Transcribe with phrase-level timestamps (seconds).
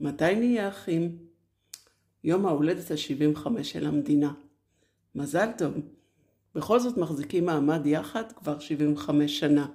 [0.00, 1.18] מתי נהיה אחים?
[2.24, 4.32] יום ההולדת ה-75 של המדינה.
[5.14, 5.74] מזל טוב.
[6.54, 9.66] בכל זאת מחזיקים מעמד יחד כבר 75 שנה.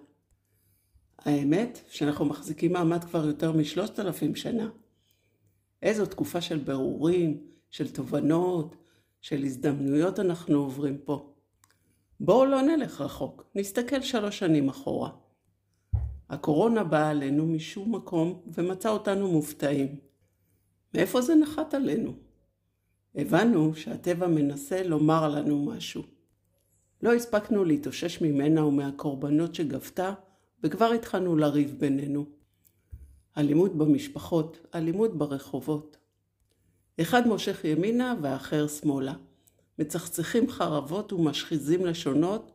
[1.18, 4.70] האמת שאנחנו מחזיקים מעמד כבר יותר משלושת אלפים שנה.
[5.82, 8.76] איזו תקופה של ברורים, של תובנות,
[9.22, 11.34] של הזדמנויות אנחנו עוברים פה.
[12.20, 15.10] בואו לא נלך רחוק, נסתכל שלוש שנים אחורה.
[16.30, 20.09] הקורונה באה עלינו משום מקום ומצא אותנו מופתעים.
[20.94, 22.14] מאיפה זה נחת עלינו?
[23.16, 26.04] הבנו שהטבע מנסה לומר לנו משהו.
[27.02, 30.14] לא הספקנו להתאושש ממנה ומהקורבנות שגבתה,
[30.64, 32.26] וכבר התחלנו לריב בינינו.
[33.38, 35.98] אלימות במשפחות, אלימות ברחובות.
[37.02, 39.14] אחד מושך ימינה והאחר שמאלה.
[39.80, 42.52] מצחצחים חרבות ומשחיזים לשונות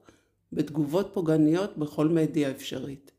[0.53, 3.13] בתגובות פוגעניות בכל מדיה אפשרית.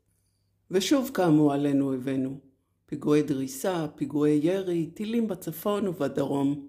[0.70, 2.38] ושוב קמו עלינו אויבינו.
[2.86, 6.68] פיגועי דריסה, פיגועי ירי, טילים בצפון ובדרום.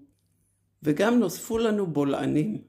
[0.82, 2.62] וגם נוספו לנו בולענים.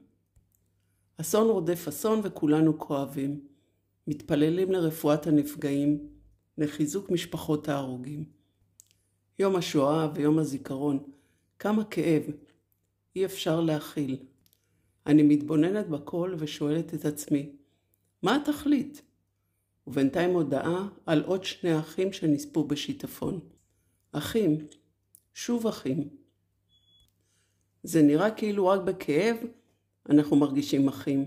[1.16, 3.40] אסון רודף אסון וכולנו כואבים.
[4.06, 6.08] מתפללים לרפואת הנפגעים,
[6.58, 8.24] לחיזוק משפחות ההרוגים.
[9.38, 10.98] יום השואה ויום הזיכרון,
[11.58, 12.22] כמה כאב,
[13.16, 14.16] אי אפשר להכיל.
[15.06, 17.52] אני מתבוננת בכל ושואלת את עצמי,
[18.22, 19.02] מה התכלית?
[19.86, 23.40] ובינתיים הודעה על עוד שני אחים שנספו בשיטפון.
[24.12, 24.66] אחים,
[25.34, 26.08] שוב אחים.
[27.82, 29.36] זה נראה כאילו רק בכאב
[30.08, 31.26] אנחנו מרגישים אחים.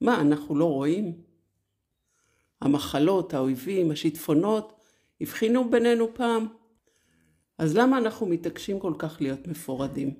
[0.00, 1.22] מה, אנחנו לא רואים?
[2.60, 4.80] המחלות, האויבים, השיטפונות,
[5.20, 6.46] הבחינו בינינו פעם.
[7.58, 10.14] אז למה אנחנו מתעקשים כל כך להיות מפורדים?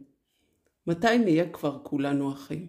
[0.87, 2.67] מתי נהיה כבר כולנו אחים?